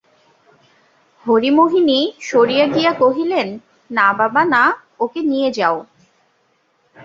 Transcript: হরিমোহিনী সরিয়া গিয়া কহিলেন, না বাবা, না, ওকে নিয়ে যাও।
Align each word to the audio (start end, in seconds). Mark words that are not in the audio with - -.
হরিমোহিনী 1.25 1.99
সরিয়া 2.21 2.65
গিয়া 2.67 2.91
কহিলেন, 2.93 3.47
না 3.89 4.07
বাবা, 4.13 4.41
না, 4.45 4.63
ওকে 4.99 5.21
নিয়ে 5.21 5.49
যাও। 5.51 5.77